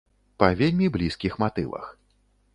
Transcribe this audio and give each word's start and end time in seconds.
Па 0.43 0.47
вельмі 0.61 0.89
блізкіх 0.95 1.39
матывах. 1.45 1.85